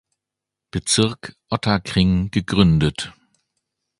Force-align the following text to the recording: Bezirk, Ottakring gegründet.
Bezirk, 0.71 1.35
Ottakring 1.51 2.31
gegründet. 2.31 3.13